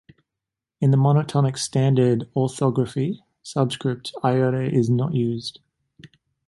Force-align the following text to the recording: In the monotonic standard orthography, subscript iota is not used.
In 0.79 0.89
the 0.89 0.97
monotonic 0.97 1.59
standard 1.59 2.27
orthography, 2.35 3.23
subscript 3.43 4.11
iota 4.23 4.63
is 4.63 4.89
not 4.89 5.13
used. 5.13 5.59